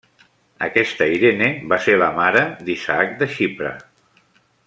[0.67, 3.77] Aquesta Irene va ser la mare d'Isaac de Xipre.